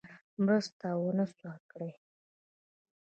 مرسته 0.45 0.87
ونه 1.01 1.25
سوه 1.35 1.55
کړای. 1.71 1.91